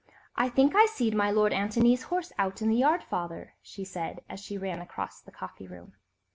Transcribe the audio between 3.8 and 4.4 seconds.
said, as